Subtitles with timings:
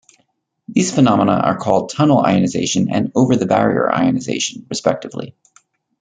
[0.67, 5.35] These phenomena are called tunnel ionization and over-the-barrier ionization, respectively.